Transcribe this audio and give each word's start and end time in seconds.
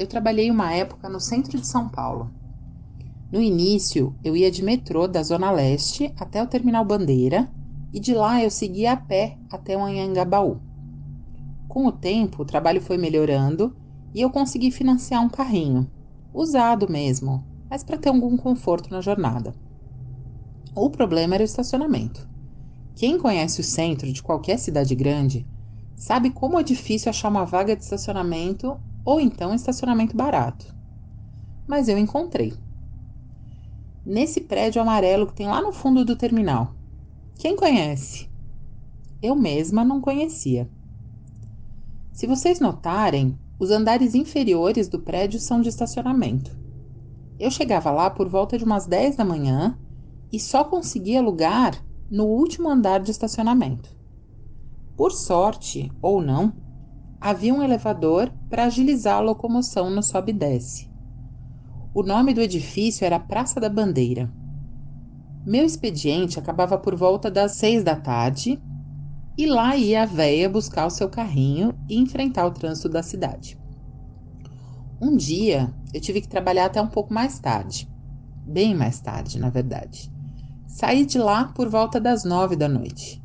Eu 0.00 0.06
trabalhei 0.06 0.50
uma 0.50 0.72
época 0.72 1.10
no 1.10 1.20
centro 1.20 1.60
de 1.60 1.66
São 1.66 1.86
Paulo. 1.86 2.32
No 3.30 3.38
início, 3.38 4.16
eu 4.24 4.34
ia 4.34 4.50
de 4.50 4.64
metrô 4.64 5.06
da 5.06 5.22
Zona 5.22 5.50
Leste 5.50 6.10
até 6.18 6.42
o 6.42 6.46
Terminal 6.46 6.86
Bandeira 6.86 7.52
e 7.92 8.00
de 8.00 8.14
lá 8.14 8.42
eu 8.42 8.50
seguia 8.50 8.92
a 8.92 8.96
pé 8.96 9.38
até 9.50 9.76
o 9.76 9.84
Anhangabaú. 9.84 10.58
Com 11.68 11.86
o 11.86 11.92
tempo, 11.92 12.40
o 12.40 12.46
trabalho 12.46 12.80
foi 12.80 12.96
melhorando 12.96 13.76
e 14.14 14.22
eu 14.22 14.30
consegui 14.30 14.70
financiar 14.70 15.22
um 15.22 15.28
carrinho, 15.28 15.92
usado 16.32 16.90
mesmo, 16.90 17.46
mas 17.68 17.84
para 17.84 17.98
ter 17.98 18.08
algum 18.08 18.38
conforto 18.38 18.90
na 18.90 19.02
jornada. 19.02 19.54
O 20.74 20.88
problema 20.88 21.34
era 21.34 21.42
o 21.42 21.44
estacionamento. 21.44 22.26
Quem 22.94 23.18
conhece 23.18 23.60
o 23.60 23.64
centro 23.64 24.10
de 24.10 24.22
qualquer 24.22 24.58
cidade 24.58 24.94
grande 24.94 25.46
sabe 25.94 26.30
como 26.30 26.58
é 26.58 26.62
difícil 26.62 27.10
achar 27.10 27.28
uma 27.28 27.44
vaga 27.44 27.76
de 27.76 27.82
estacionamento 27.82 28.80
ou 29.04 29.20
então 29.20 29.54
estacionamento 29.54 30.16
barato. 30.16 30.74
Mas 31.66 31.88
eu 31.88 31.98
encontrei. 31.98 32.54
Nesse 34.04 34.40
prédio 34.40 34.80
amarelo 34.80 35.26
que 35.26 35.34
tem 35.34 35.46
lá 35.46 35.60
no 35.60 35.72
fundo 35.72 36.04
do 36.04 36.16
terminal. 36.16 36.74
Quem 37.36 37.56
conhece? 37.56 38.28
Eu 39.22 39.34
mesma 39.34 39.84
não 39.84 40.00
conhecia. 40.00 40.68
Se 42.12 42.26
vocês 42.26 42.60
notarem, 42.60 43.38
os 43.58 43.70
andares 43.70 44.14
inferiores 44.14 44.88
do 44.88 44.98
prédio 44.98 45.38
são 45.38 45.60
de 45.60 45.68
estacionamento. 45.68 46.58
Eu 47.38 47.50
chegava 47.50 47.90
lá 47.90 48.10
por 48.10 48.28
volta 48.28 48.58
de 48.58 48.64
umas 48.64 48.86
10 48.86 49.16
da 49.16 49.24
manhã 49.24 49.78
e 50.32 50.38
só 50.38 50.64
conseguia 50.64 51.22
lugar 51.22 51.82
no 52.10 52.24
último 52.24 52.68
andar 52.68 53.00
de 53.00 53.10
estacionamento. 53.10 53.96
Por 54.96 55.12
sorte 55.12 55.90
ou 56.02 56.20
não, 56.20 56.52
havia 57.20 57.52
um 57.52 57.62
elevador 57.62 58.32
para 58.48 58.64
agilizar 58.64 59.16
a 59.16 59.20
locomoção 59.20 59.90
no 59.90 60.02
sobe 60.02 60.32
e 60.32 60.34
desce. 60.34 60.90
O 61.92 62.02
nome 62.02 62.32
do 62.32 62.40
edifício 62.40 63.04
era 63.04 63.20
Praça 63.20 63.60
da 63.60 63.68
Bandeira. 63.68 64.32
Meu 65.44 65.64
expediente 65.64 66.38
acabava 66.38 66.78
por 66.78 66.94
volta 66.94 67.30
das 67.30 67.52
seis 67.52 67.84
da 67.84 67.96
tarde 67.96 68.62
e 69.36 69.46
lá 69.46 69.76
ia 69.76 70.02
a 70.02 70.06
véia 70.06 70.48
buscar 70.48 70.86
o 70.86 70.90
seu 70.90 71.08
carrinho 71.08 71.74
e 71.88 71.98
enfrentar 71.98 72.46
o 72.46 72.52
trânsito 72.52 72.88
da 72.88 73.02
cidade. 73.02 73.58
Um 75.00 75.16
dia 75.16 75.72
eu 75.92 76.00
tive 76.00 76.20
que 76.20 76.28
trabalhar 76.28 76.66
até 76.66 76.80
um 76.80 76.86
pouco 76.86 77.12
mais 77.12 77.38
tarde, 77.38 77.90
bem 78.46 78.74
mais 78.74 79.00
tarde, 79.00 79.38
na 79.38 79.50
verdade. 79.50 80.12
Saí 80.66 81.04
de 81.04 81.18
lá 81.18 81.46
por 81.46 81.68
volta 81.68 81.98
das 81.98 82.24
nove 82.24 82.54
da 82.54 82.68
noite. 82.68 83.22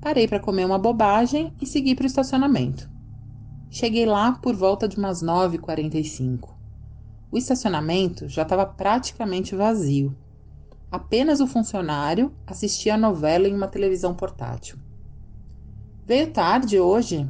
Parei 0.00 0.28
para 0.28 0.40
comer 0.40 0.66
uma 0.66 0.78
bobagem 0.78 1.52
e 1.60 1.66
segui 1.66 1.94
para 1.94 2.04
o 2.04 2.06
estacionamento. 2.06 2.95
Cheguei 3.70 4.06
lá 4.06 4.32
por 4.32 4.54
volta 4.54 4.88
de 4.88 4.96
umas 4.96 5.22
9h45. 5.22 6.50
O 7.30 7.36
estacionamento 7.36 8.28
já 8.28 8.42
estava 8.42 8.64
praticamente 8.64 9.54
vazio. 9.54 10.16
Apenas 10.90 11.40
o 11.40 11.46
funcionário 11.46 12.32
assistia 12.46 12.94
a 12.94 12.98
novela 12.98 13.48
em 13.48 13.54
uma 13.54 13.66
televisão 13.66 14.14
portátil. 14.14 14.78
Veio 16.06 16.32
tarde 16.32 16.78
hoje? 16.78 17.28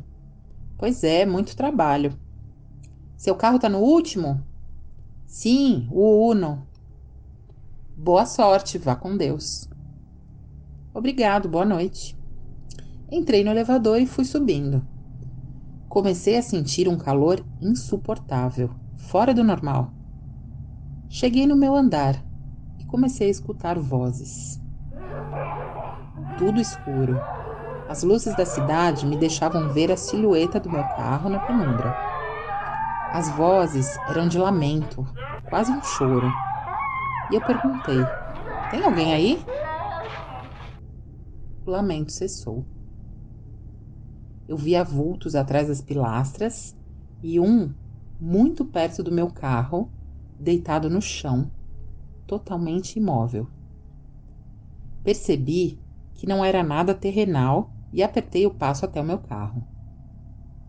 Pois 0.76 1.02
é, 1.02 1.24
muito 1.24 1.56
trabalho. 1.56 2.12
Seu 3.16 3.34
carro 3.34 3.56
está 3.56 3.68
no 3.68 3.78
último? 3.78 4.44
Sim, 5.26 5.88
o 5.90 6.28
Uno. 6.28 6.66
Boa 7.96 8.26
sorte, 8.26 8.76
vá 8.76 8.94
com 8.94 9.16
Deus. 9.16 9.68
Obrigado, 10.92 11.48
boa 11.48 11.64
noite. 11.64 12.16
Entrei 13.10 13.42
no 13.42 13.50
elevador 13.50 13.98
e 13.98 14.06
fui 14.06 14.24
subindo. 14.24 14.86
Comecei 15.96 16.36
a 16.36 16.42
sentir 16.42 16.88
um 16.88 16.98
calor 16.98 17.42
insuportável, 17.58 18.68
fora 18.98 19.32
do 19.32 19.42
normal. 19.42 19.90
Cheguei 21.08 21.46
no 21.46 21.56
meu 21.56 21.74
andar 21.74 22.22
e 22.78 22.84
comecei 22.84 23.28
a 23.28 23.30
escutar 23.30 23.78
vozes. 23.78 24.60
Tudo 26.38 26.60
escuro. 26.60 27.14
As 27.88 28.02
luzes 28.02 28.36
da 28.36 28.44
cidade 28.44 29.06
me 29.06 29.16
deixavam 29.16 29.72
ver 29.72 29.90
a 29.90 29.96
silhueta 29.96 30.60
do 30.60 30.68
meu 30.68 30.84
carro 30.94 31.30
na 31.30 31.38
penumbra. 31.38 31.90
As 33.14 33.30
vozes 33.30 33.86
eram 34.10 34.28
de 34.28 34.36
lamento, 34.36 35.02
quase 35.48 35.72
um 35.72 35.82
choro. 35.82 36.28
E 37.32 37.36
eu 37.36 37.40
perguntei: 37.40 37.96
Tem 38.70 38.84
alguém 38.84 39.14
aí? 39.14 39.42
O 41.64 41.70
lamento 41.70 42.12
cessou. 42.12 42.75
Eu 44.48 44.56
via 44.56 44.84
vultos 44.84 45.34
atrás 45.34 45.68
das 45.68 45.80
pilastras 45.80 46.76
e 47.22 47.40
um 47.40 47.74
muito 48.20 48.64
perto 48.64 49.02
do 49.02 49.10
meu 49.10 49.30
carro, 49.30 49.90
deitado 50.38 50.88
no 50.88 51.02
chão, 51.02 51.50
totalmente 52.26 52.98
imóvel. 52.98 53.48
Percebi 55.02 55.78
que 56.14 56.26
não 56.26 56.44
era 56.44 56.62
nada 56.62 56.94
terrenal 56.94 57.70
e 57.92 58.02
apertei 58.02 58.46
o 58.46 58.54
passo 58.54 58.84
até 58.84 59.00
o 59.00 59.04
meu 59.04 59.18
carro. 59.18 59.62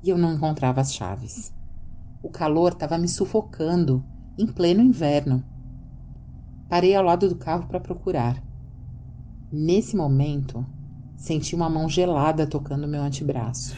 E 0.03 0.09
eu 0.09 0.17
não 0.17 0.33
encontrava 0.33 0.81
as 0.81 0.93
chaves. 0.93 1.53
O 2.21 2.29
calor 2.29 2.73
estava 2.73 2.97
me 2.97 3.07
sufocando 3.07 4.03
em 4.37 4.45
pleno 4.45 4.81
inverno. 4.81 5.43
Parei 6.69 6.95
ao 6.95 7.03
lado 7.03 7.29
do 7.29 7.35
carro 7.35 7.67
para 7.67 7.79
procurar. 7.79 8.41
Nesse 9.51 9.95
momento, 9.95 10.65
Senti 11.17 11.55
uma 11.55 11.69
mão 11.69 11.89
gelada 11.89 12.47
tocando 12.47 12.87
meu 12.87 13.01
antebraço. 13.01 13.75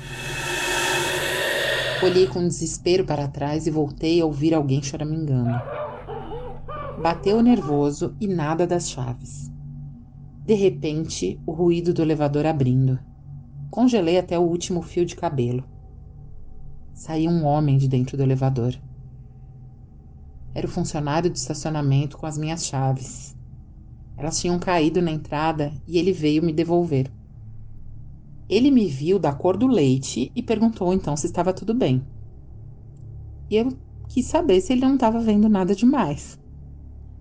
Olhei 2.03 2.27
com 2.27 2.47
desespero 2.47 3.05
para 3.05 3.27
trás 3.27 3.65
e 3.65 3.71
voltei 3.71 4.21
a 4.21 4.25
ouvir 4.25 4.53
alguém 4.53 4.83
choramingando. 4.83 5.59
Bateu 7.01 7.41
nervoso 7.41 8.15
e 8.19 8.27
nada 8.27 8.67
das 8.67 8.89
chaves. 8.89 9.49
De 10.45 10.53
repente, 10.53 11.39
o 11.45 11.51
ruído 11.51 11.93
do 11.93 12.01
elevador 12.01 12.45
abrindo. 12.45 12.99
Congelei 13.71 14.17
até 14.17 14.37
o 14.37 14.43
último 14.43 14.81
fio 14.81 15.05
de 15.05 15.15
cabelo. 15.15 15.63
Saiu 16.93 17.31
um 17.31 17.45
homem 17.45 17.77
de 17.77 17.87
dentro 17.87 18.17
do 18.17 18.23
elevador. 18.23 18.75
Era 20.53 20.67
o 20.67 20.69
funcionário 20.69 21.29
do 21.29 21.35
estacionamento 21.35 22.17
com 22.17 22.25
as 22.25 22.37
minhas 22.37 22.65
chaves. 22.65 23.35
Elas 24.17 24.39
tinham 24.39 24.59
caído 24.59 25.01
na 25.01 25.11
entrada 25.11 25.71
e 25.87 25.97
ele 25.97 26.11
veio 26.11 26.43
me 26.43 26.51
devolver. 26.51 27.09
Ele 28.49 28.71
me 28.71 28.87
viu 28.87 29.19
da 29.19 29.31
cor 29.31 29.55
do 29.55 29.67
leite 29.67 30.31
e 30.35 30.41
perguntou 30.41 30.91
então 30.91 31.15
se 31.15 31.27
estava 31.27 31.53
tudo 31.53 31.71
bem. 31.71 32.01
E 33.47 33.55
eu 33.57 33.77
quis 34.07 34.25
saber 34.25 34.59
se 34.59 34.73
ele 34.73 34.81
não 34.81 34.95
estava 34.95 35.19
vendo 35.19 35.47
nada 35.47 35.75
demais. 35.75 36.35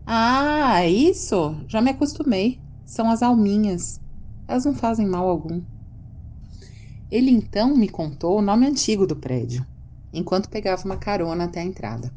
Ah, 0.07 0.81
é 0.83 0.91
isso? 0.91 1.55
Já 1.69 1.83
me 1.83 1.91
acostumei. 1.91 2.59
São 2.87 3.11
as 3.11 3.23
alminhas. 3.23 4.01
Elas 4.49 4.65
não 4.65 4.75
fazem 4.75 5.07
mal 5.07 5.29
algum. 5.29 5.63
Ele 7.11 7.31
então 7.31 7.77
me 7.77 7.91
contou 7.91 8.39
o 8.39 8.43
nome 8.43 8.67
antigo 8.67 9.07
do 9.07 9.17
prédio, 9.17 9.67
enquanto 10.13 10.49
pegava 10.49 10.85
uma 10.85 10.97
carona 10.97 11.45
até 11.45 11.61
a 11.61 11.65
entrada. 11.65 12.11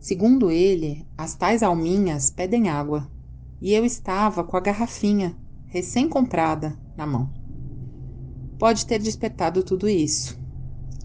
Segundo 0.00 0.50
ele, 0.50 1.06
as 1.16 1.34
tais 1.34 1.62
alminhas 1.62 2.30
pedem 2.30 2.68
água, 2.68 3.10
e 3.60 3.72
eu 3.72 3.84
estava 3.84 4.44
com 4.44 4.56
a 4.56 4.60
garrafinha, 4.60 5.34
recém-comprada, 5.66 6.78
na 6.96 7.06
mão 7.06 7.43
pode 8.64 8.86
ter 8.86 8.98
despertado 8.98 9.62
tudo 9.62 9.86
isso. 9.86 10.40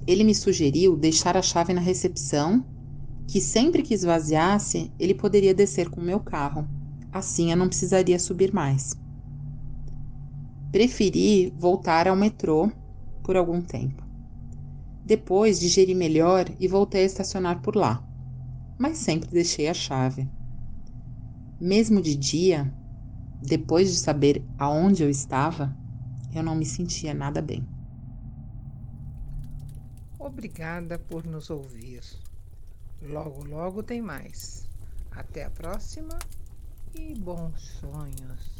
Ele 0.08 0.24
me 0.24 0.34
sugeriu 0.34 0.96
deixar 0.96 1.36
a 1.36 1.42
chave 1.42 1.74
na 1.74 1.82
recepção, 1.82 2.66
que 3.28 3.42
sempre 3.42 3.84
que 3.84 3.94
esvaziasse, 3.94 4.94
ele 4.98 5.14
poderia 5.14 5.54
descer 5.54 5.90
com 5.90 6.00
o 6.00 6.04
meu 6.06 6.22
carro. 6.22 6.66
Assim 7.12 7.52
eu 7.52 7.58
não 7.58 7.68
precisaria 7.68 8.18
subir 8.18 8.54
mais. 8.54 8.96
Preferi 10.72 11.54
voltar 11.58 12.08
ao 12.08 12.16
metrô 12.16 12.72
por 13.26 13.36
algum 13.36 13.62
tempo. 13.62 14.08
Depois 15.04 15.60
digeri 15.60 15.94
melhor 15.94 16.46
e 16.62 16.66
voltei 16.66 17.02
a 17.02 17.08
estacionar 17.08 17.62
por 17.62 17.76
lá, 17.76 18.02
mas 18.78 19.00
sempre 19.00 19.32
deixei 19.32 19.68
a 19.68 19.74
chave. 19.74 20.30
Mesmo 21.60 22.02
de 22.02 22.16
dia, 22.16 22.74
depois 23.42 23.92
de 23.92 23.98
saber 23.98 24.46
aonde 24.58 25.04
eu 25.04 25.10
estava, 25.10 25.78
eu 26.34 26.44
não 26.44 26.56
me 26.56 26.66
sentia 26.66 27.14
nada 27.14 27.42
bem. 27.42 27.68
Obrigada 30.18 31.00
por 31.00 31.26
nos 31.26 31.50
ouvir. 31.50 32.02
Logo, 33.02 33.46
logo 33.46 33.82
tem 33.82 34.02
mais. 34.02 34.68
Até 35.12 35.46
a 35.46 35.50
próxima 35.50 36.20
e 36.94 37.14
bons 37.16 37.62
sonhos. 37.80 38.59